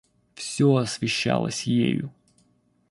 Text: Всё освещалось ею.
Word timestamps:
Всё 0.33 0.77
освещалось 0.77 1.65
ею. 1.67 2.11